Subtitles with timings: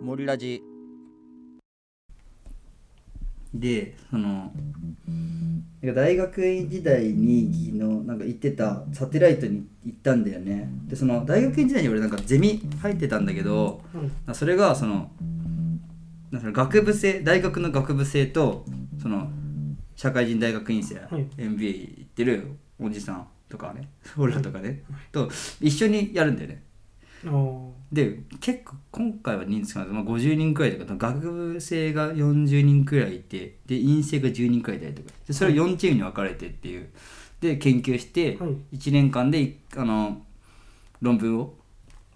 [0.00, 0.62] 森ラジ。
[3.52, 4.52] でその
[5.80, 10.68] なんか大学院時代にのなんか行ってたサテライトに行ったんだよね。
[10.86, 13.80] でその大学院時代に俺なんかゼミ入ってたんだけど
[14.34, 15.10] それがその
[16.30, 18.66] なんか学部生大学の学部生と
[19.00, 19.30] その
[19.96, 20.98] 社会人大学院生、い。
[21.38, 25.30] MBA 行ってるおじさんとかね 俺らとかね、と
[25.60, 26.62] 一緒にやるんだよね
[27.92, 35.08] で結構今回は人数が、まあ、50人くらいとか学部生が40人くらいいてで院生が10人くらいいたりとか。
[35.26, 36.90] でそれを4チームに分かれてっていう。
[37.40, 38.76] で研究してはい。
[38.76, 40.22] 1年間でいあの
[41.00, 41.54] 論文を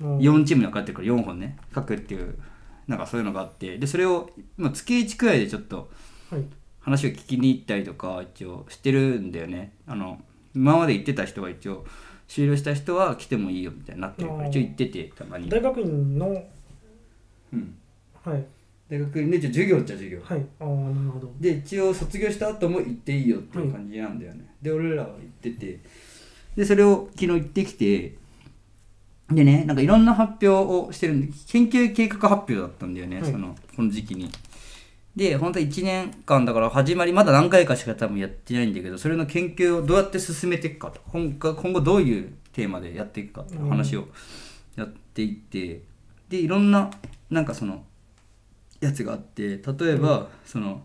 [0.00, 2.38] あー4チームに分かれてるから4本ね書くっていう
[2.86, 3.78] なんかそういうのがあって。
[3.78, 5.90] でそれを、まあ、月1くらいでちょっと
[6.30, 6.44] はい。
[6.80, 9.72] 話を聞きに行ったりとか一応してるんだよね。
[9.88, 10.22] あの
[10.54, 11.84] 今まで行ってた人が一応
[12.28, 15.48] 終了した人は来てもいいよみたいになってるから一応行っててたまに。
[15.48, 16.42] 大学院の
[17.52, 17.74] うん。
[18.24, 18.44] はい。
[18.88, 20.20] 大学院で一応授業っちゃ授業。
[20.22, 20.46] はい。
[20.60, 21.32] ああなるほど。
[21.40, 25.80] で一応卒業した後も行っていいよっていう感じなんだよね、で俺らは行ってて。
[26.56, 28.14] でそれを昨日行ってきて
[29.30, 33.30] でねなんかいろんな発表をしてるんで研究計画発表だったんだよね、はい。
[33.30, 34.30] そのこの時期に
[35.16, 41.00] で本当1年間だから始まりまだ何回かしか多分やってないんだけどそれの研究をどうやって進めていくかと。
[41.10, 44.08] 今後今後どういうテーマでやっていくかっていう話を
[44.76, 45.80] やっていって
[46.28, 46.90] でいろんな
[47.30, 47.82] なんかその
[48.80, 50.82] やつがあって例えば、その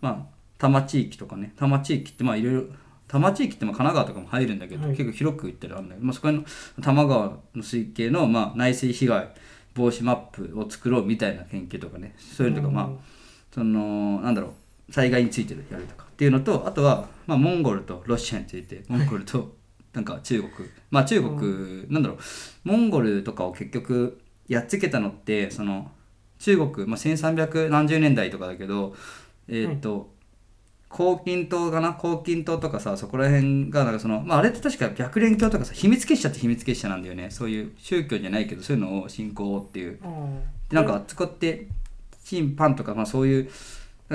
[0.00, 2.62] まあ多摩地域とかね多摩地域ってまあいろいろ
[3.06, 4.96] 多摩地域ってまあ神奈川とかも入るんだけど、はい。
[4.96, 6.48] 結構広く言ったらあるんだけど、まあ、そこの多
[6.82, 9.28] 摩川の水系のまあ内水被害
[9.72, 13.21] 防止マップを作ろうみたいな研究とかねそういうのとかまあ
[13.52, 14.54] そのなんだろ
[14.88, 19.54] う災害についてやるとかっていうのとあとは、まあ、モンゴルとロシアについてモンゴルと
[19.92, 20.68] なんか中国。
[20.90, 22.18] まあ中国、なんだろう。
[22.64, 25.90] モンゴルとかを結局やっつけたのってその
[26.38, 28.94] 中国、まあ、1300何十年代とかだけど
[29.48, 30.10] えーっと、
[30.90, 31.92] 黄金島かな？
[31.94, 37.30] 黄金島とかさそこら辺がなんかその、まあ、あれって確か白蓮教とかさ秘密結社って秘密結社なんだよね。
[37.30, 39.98] そういう宗教じゃないけどそういうのを信仰っていう。
[40.02, 40.06] あ
[40.70, 41.66] でなんかあっちこって
[42.24, 43.50] チンパンとか、まあ、そういう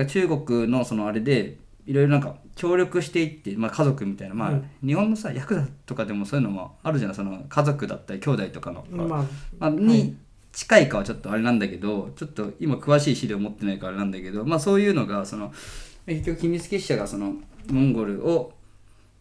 [0.05, 4.69] 中国のそのあれでいろいろなんか協力していって、まあ、家族みたいな、まあうん。
[4.85, 9.07] 日本のさヤクザとかでもそういうのもあるじゃないその家族だったり兄弟とかの、あまあ
[9.59, 10.17] まあ、に
[10.51, 15.53] 近いかはちょっとあれなんだけどちょっと今詳しい資料持ってないからあれなんだけど、まあ、そういうのがその
[16.05, 17.35] 結局秘密結社がその
[17.69, 18.53] モンゴルを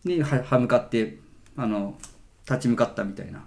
[0.04, 1.18] には歯向かって
[1.56, 1.94] あの
[2.48, 3.44] 立ち向かったみたいな、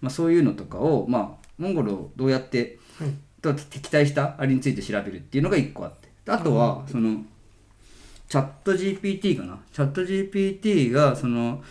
[0.00, 3.08] まあ、そういうのとかを、まあ、モンゴルをどうやってはい
[3.52, 6.08] と敵対したあれについて調べるっていうのが一個あって。
[6.26, 7.22] あとはその
[8.28, 9.58] チャット GPT かな。
[9.72, 11.62] チャット GPT がその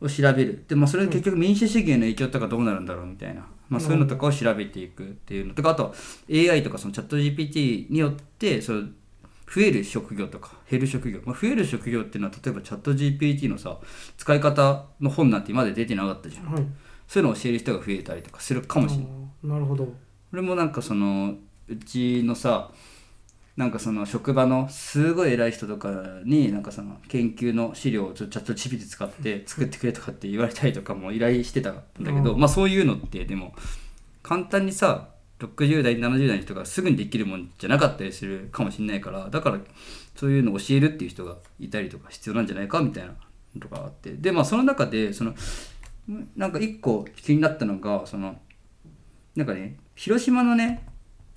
[0.00, 0.64] を調べる。
[0.68, 5.54] で、まあ、それで結局民主主義への影響とかどうなるんだろうみたいな、まあ、そういうのとかを調べていくっていうの。
[5.54, 5.94] とかあと
[6.30, 8.82] AI とかそのチャット GPT によってその
[9.52, 13.78] 増える職業とか減る職業、まあ、増える職業っていうのは例えばチャット GPT のさ
[14.16, 16.52] 使い方の本なんて今まで出てなかったじゃん。
[16.52, 16.66] はい。
[17.06, 19.06] そういうのを教える人が増えたりとかするかもしれない。
[19.42, 19.92] なるほど
[20.34, 21.36] 俺もなんかその
[21.68, 22.72] うちのさ
[23.56, 25.92] なんかその職場のすごい偉い人とか
[26.24, 32.40] になんかその研究の資料をちょチャット GPT 使って作ってくれとかって言われたりとかも依頼してたんだけど、うん。
[32.40, 33.54] まあそういうのってでも
[34.24, 39.60] 簡単にさ60代70代の人がすぐにできるもんじゃなかったりするかもしれないからだから
[40.16, 43.10] そういうのを教えるっていう人がいたりとか必要なんじゃないかみたいな
[43.54, 44.14] のとかあって。
[44.14, 45.32] でまあその中でその
[46.34, 48.34] なんか一個気になったのがその
[49.36, 50.86] なんかね広島のね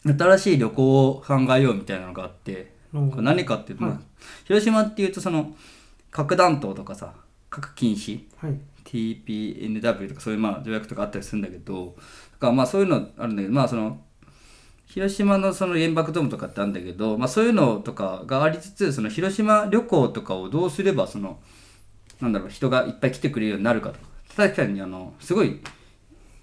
[0.06, 3.94] 新しい旅行を考えようみたいなのがあって、うん何かっていうと、はい。
[3.94, 4.02] まあ
[4.46, 5.56] 広島っていうとその
[6.10, 7.14] 核弾頭とかさ
[7.50, 8.58] 核禁止はい。
[8.86, 14.00] TPNW とかそういうまあ条約とかあったりするんだけどだからまあそういうのあるんだけどまあその
[14.86, 21.40] 広島のその原爆ドームとかってあるんだけど、まあ、そういうのとかがありつつその広島旅行とかをどうすればその
[22.22, 24.08] なんだろう人がいっぱい来てくれるようになるかとか。
[24.38, 25.60] 確かにあのすごい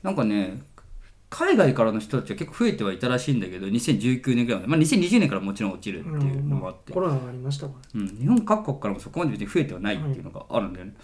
[0.02, 0.60] なんかね
[1.34, 8.00] 海外からの人たちは結構増えてはいたらしいんだけど2019年ぐらいまで、まあ、2020年からもちろん落ちるっていうのもあって、コロナがありましたから。
[8.00, 10.94] うん、日本各国からもそこまで別に増えてはないっていうのがあるんだよね。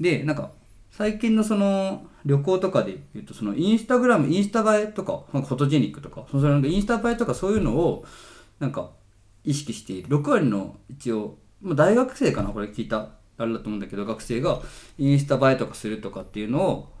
[0.00, 0.50] でなんか
[0.90, 8.04] 最近のその旅行とかで言うとそのインスタグラムインスタ映えとかフォトジェニックとかそのなんかインスタ映えとかそういうのを
[8.58, 8.90] なんか
[9.44, 10.08] 意識している。
[10.08, 14.60] 6割の一応まあ大学生かなこれ聞いたあれだと思うんだけど学生が
[14.98, 16.95] インスタ映えとかするとかっていうのを、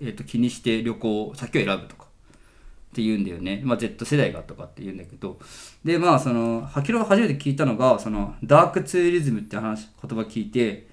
[0.00, 2.04] えー、と気にして旅行先を選ぶとか。
[2.04, 5.40] って言うんだよね、まあ、Z 世代がとかって言うんだけど。
[5.84, 10.86] でまあそのハキロが初めて聞いたのがそのダークツーリズムって話言葉聞いて。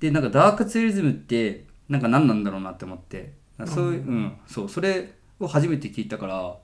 [0.00, 3.34] でなんかダークツーリズムってなんか何なんだろうなって思って。
[3.66, 6.56] そういう、うん、そうそれを初めて聞いたから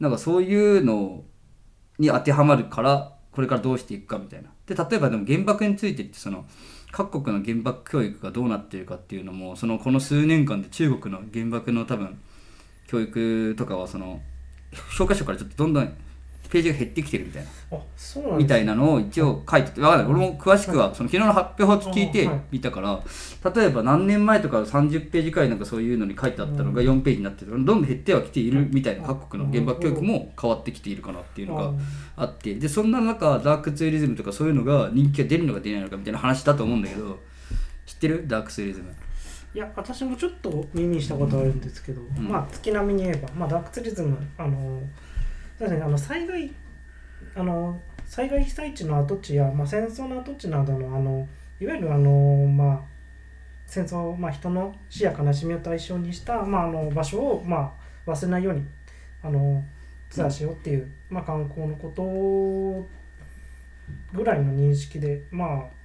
[0.00, 1.22] なんかそういうの
[1.98, 4.50] に当てはまるからこれからどうしていくかみたいな。
[4.66, 6.46] で例えばでも原爆についてってその
[6.92, 12.20] 各国の原爆教育がどうなっているかっていうのもそのこの数年間で中国の原爆の多分
[12.86, 14.20] 教育とかはその
[14.96, 15.92] 教科書からちょっとどんどん
[16.52, 17.48] ページが減ってきてるみたいな。
[17.78, 20.12] あそうなんみたいいなのを一応書いてて、わかんない。
[20.12, 23.02] 俺も詳しくは、その昨日の発表を聞いてはい見たから、
[23.54, 31.72] 例えば何年前とか30ページくらいなんかそういうのに書いてあったのが4ページになってるどんどん減ってはきているみたいな各国の原爆教育も変わってきているかなっていうのが
[32.16, 37.18] あって、で、そんな中、ダークツーリズムとかそういうのが人気が出るのか出ないのかみたいな話だと思うんだけど、
[37.86, 38.28] 知ってる？
[38.28, 38.92] ダークツーリズム。
[39.54, 42.28] いや私もちょっと耳にしたことあるんですけど、ん。
[42.28, 45.11] まあ月並みに言えば、まあ、ダークツーリズムあのそ
[45.66, 46.52] うですねあの災害
[47.34, 51.26] あの災害被災地の跡地や、まあ、戦争の跡地などのあの
[51.60, 52.80] いわゆるあの、まあ、
[53.66, 57.74] 戦争、まあ、人の死や悲しみを対象にした、まあ、あの場所を、ま
[58.06, 58.66] あ、忘れないように
[59.22, 59.64] あの
[60.10, 62.86] ツアーしようっていう、まあ、観光のこと
[64.12, 65.82] ぐらいの認識でまあ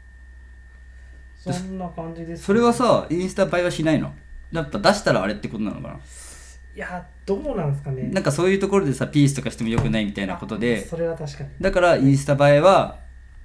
[1.40, 4.14] そんな感じです、それはさ、インスタ映えはしないの？
[4.52, 6.00] やっぱ出したらあれってことなのかな？
[6.78, 8.04] いやどうなんですかね。
[8.04, 11.50] なんかそういうところでさ、ピースとかしてもよくないみたいなことで、それは確かに。
[11.60, 13.00] だからインスタ映えは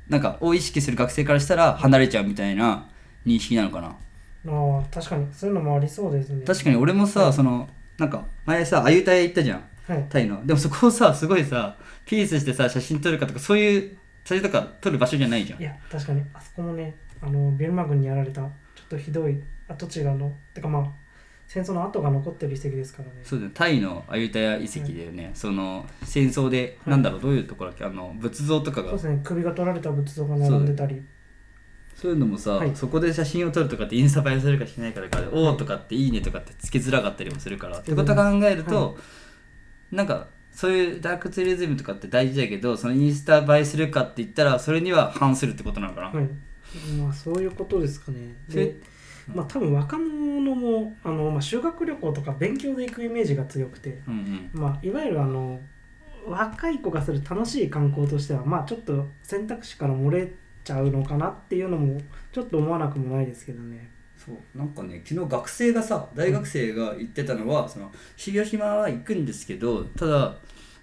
[0.07, 2.91] なんかを意識する学生からしたら離れちゃうみたいな
[3.25, 3.89] 認識なのかな。
[3.89, 5.27] ああ確かに。
[5.33, 6.45] そういうのもありそうですね。
[6.45, 6.77] 確かに。
[6.77, 9.65] 俺もさそのなんか前さあゆたや行ったじゃん。
[9.89, 10.07] はい。
[10.11, 10.47] タイの。
[10.47, 15.59] でもそこをさすごいさピースしてさ写真撮るかとかそういう写真とか撮る場所じゃないじゃん。
[15.59, 16.23] いや確かに。
[16.35, 18.51] あそこもねあのビルマ軍にやられたちょっ
[18.91, 21.02] とひどい跡地がのてかまあ
[21.53, 23.21] 戦争の跡が残ってる遺跡ですからね。
[23.23, 27.85] そうだよタイのアユタヤ遺跡だよね、その戦争で、はいなんだろうどういうところだっけ？
[27.85, 28.89] あの仏像とかが。
[28.89, 29.21] そうですね。
[29.23, 31.03] 首が取られた仏像が並んでたり。
[31.95, 32.75] そういうのもさ、はい。
[32.75, 39.01] そこで写真を撮るとかってインスタ映えするかしないかだから、おおとかっていいねとかってつけづらかったりもするからってことを考えると、は
[39.91, 46.29] なんかそういうダークツーリズムとかって大事だけどそのインスタ映えするかって言ったらそれには反するってことなのかな、はい。
[46.99, 48.35] まあそういうことですかね。
[48.49, 48.77] で
[49.29, 54.61] まあ多分若者もあの、まあ、修学旅行とか勉強で行くイメージが強くてうんうん。
[54.61, 55.61] まあ、いわゆるあの
[56.27, 60.33] 若い子がする楽しい観光としてはまあちょっと選択肢から漏れ
[60.65, 62.01] ちゃうのかなっていうのも
[62.33, 63.91] ちょっと思わなくもないですけどね。
[64.17, 64.59] そう。
[64.59, 70.37] なんかね昨日学生がさ大学生が言ってたのは、その広島は行くんですけどただ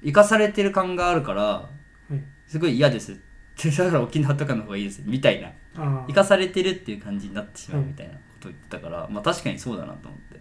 [0.04, 1.70] 生かされてる感があるからは
[2.12, 2.22] い。
[2.48, 3.14] すごい嫌です。
[3.60, 5.02] ってだから沖縄とかの方がいいです。
[5.06, 5.52] みたいな。
[5.76, 8.14] あ生かされてるっていう感じになってしまうみたいな。
[8.14, 10.40] ことを言ってたから、まあ確かにそうだなと思って。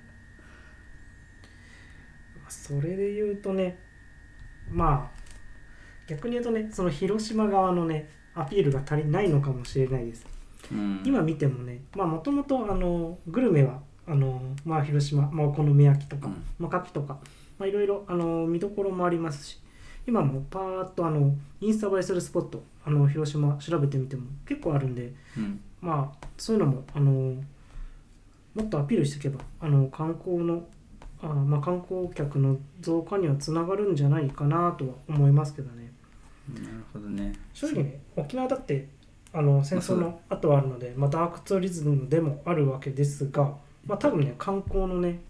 [2.47, 3.79] あそれで言うとね
[4.71, 5.19] まあ
[6.06, 10.27] 逆に言うとねその広島側のねアピールが足りないのかもしれないです。
[10.73, 11.03] うん。
[11.05, 16.45] 今見てもねまあもともとあのグルメはあのまあ広島、まあ、お好み焼きとか、うん。
[16.59, 17.19] まあ、牡蠣とか
[17.59, 19.61] まあいろいろあの見どころもありますし
[20.06, 25.61] 今もパーッとあのインスタ映えするスポットあの広島調べてみても結構あるんでうん。
[25.81, 27.35] まあそういうのもあの
[28.59, 30.67] もっとアピールしていけばあの観光の
[31.23, 35.93] あまあ観光客の増加にはつながるんじゃないかなとは思いますけどね。
[36.53, 37.33] なるほどね。
[37.53, 38.89] 正直ね沖縄だって
[39.33, 43.55] あの戦争の後はあるので、まあ、ダークツーリズムでもあるわけですが、
[43.87, 45.21] まあ、多分ね観光のね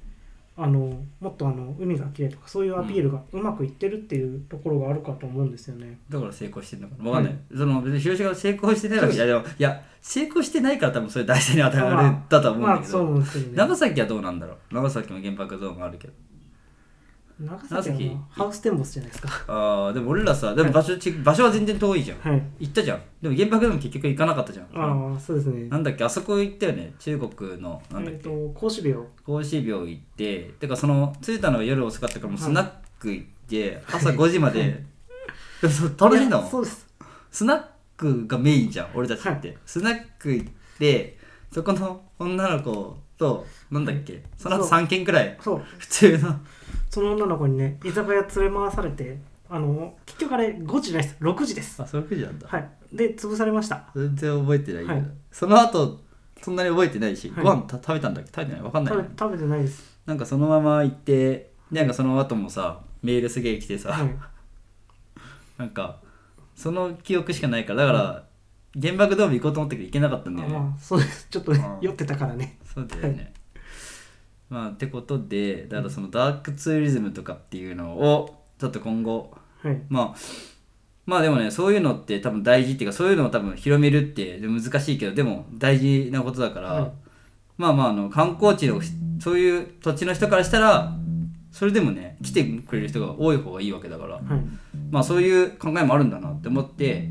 [0.61, 6.01] あのもっとあの海が綺麗とかそういうアピールがうまくいってるっていうところがあるかと思うんですよね。
[6.11, 7.11] だから成功してるのかな。
[7.11, 13.25] わかんない、はその別に広島が成功してないわけじゃいやでもいや成功してないから多分それ大事に当たるまあだとは思うんだけどね。
[13.55, 14.75] 長崎はどうなんだろう。
[14.75, 16.15] 長崎も原爆ゾーンがあるけど
[17.39, 19.45] 長崎はまあハウステンボスじゃないですか。
[19.47, 22.19] ああでも俺らさでも場所ち、場所は全然遠いじゃん。
[22.19, 22.43] はい。
[22.61, 23.03] 行ったじゃん。
[23.23, 24.67] でも原爆でも結局行かなかったじゃん。
[24.75, 25.69] ああそうですね。
[25.69, 26.95] なんだっけあそこ行ったよね。
[26.99, 29.07] 中国のなんだっけ、えっと孔子廟。
[29.25, 32.51] 孔子廟行っててかその着いたのは夜遅かったからもうはい。
[32.51, 34.85] スナック行って、朝5時まで。
[35.61, 36.87] でもそう楽しんだもんそうです。
[37.31, 37.63] スナッ
[37.97, 41.19] クがメインじゃん俺たちって、スナック行って
[41.53, 44.23] そこの女の子となんだっけ？
[44.37, 44.81] その後そう。
[44.81, 45.37] 3軒くらい？
[45.41, 45.63] そう。
[45.79, 46.37] 普通の。
[46.91, 49.19] その女の子にね居酒屋連れ回されて
[49.51, 51.83] あの結局あれ5時じゃないです6時です。
[51.83, 52.71] あそれ9時なんだ、はい。
[52.93, 53.91] で潰されました。
[53.95, 54.83] 全然覚えてない。
[54.83, 55.11] けど、はい。
[55.31, 56.01] その後
[56.43, 57.45] そんなに覚えてないし、はい。
[57.45, 58.31] ご飯た食べたんだっけ？
[58.31, 58.63] 食べてない？
[58.63, 58.95] わかんない。
[58.95, 59.99] 食べ食べてないです。
[60.07, 64.15] なんかそのまま行ってなんかその後もさメールすげえ来てさ、はい。
[65.59, 66.01] なんか
[66.55, 68.28] その記憶しかないからだから、
[68.81, 71.27] 原爆ドーム行こうと思ったけど行けなかったんだよね、あまあそうです。
[71.31, 71.87] ちょっとねうん。
[71.87, 72.59] 酔ってたからね。
[72.65, 73.33] そうだよね、
[74.51, 79.33] まあってことでだからそのダークツーリズムとかっていうのをちょっと今後
[79.63, 79.81] はい。
[79.89, 80.19] まあ
[81.07, 86.93] まあでもねそういうのって多分大事っていうかそういうのを多分広めるって難しいけどでも大事なことだから、はい。
[87.57, 88.81] まあまああの観光地の
[89.19, 90.93] そういう土地の人からしたら
[91.51, 94.23] それでもね来てくれる人が多い方がいいわけだからはい。
[94.91, 97.09] まあそういう考えもあるんだなって思って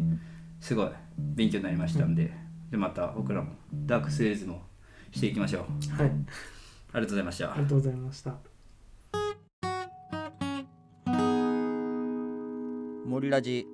[0.61, 0.89] すごい
[1.37, 2.31] 勉強になりましたんで
[2.71, 3.51] でまた僕らも
[3.85, 4.63] ダークスレイズも
[5.11, 6.01] していきましょう。
[6.01, 6.09] はい。
[6.09, 6.13] あり
[6.93, 7.53] がとうございました。
[7.53, 8.35] ありがとうございました。
[13.05, 13.67] 森ラジ